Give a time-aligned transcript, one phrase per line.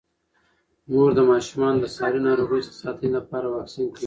[0.91, 3.99] مور د ماشومانو د ساري ناروغیو څخه د ساتنې لپاره واکسین کوي.